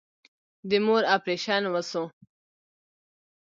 د 0.69 0.71
مور 0.85 1.03
اپريشن 1.15 1.63
وسو. 1.73 2.03